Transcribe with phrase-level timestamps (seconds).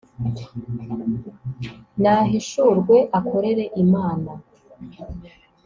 [2.01, 4.31] nahishurwe akorere imana